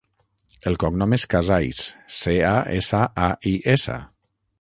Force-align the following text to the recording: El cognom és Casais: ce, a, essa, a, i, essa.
El 0.69 0.77
cognom 0.83 1.11
és 1.17 1.25
Casais: 1.33 1.81
ce, 2.21 2.33
a, 2.53 2.55
essa, 2.79 3.03
a, 3.27 3.29
i, 3.51 3.53
essa. 3.75 3.99